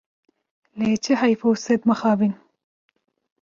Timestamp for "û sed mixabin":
1.47-2.33